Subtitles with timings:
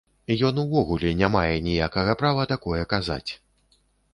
[0.47, 3.31] Ён увогуле не мае ніякага права такое казаць.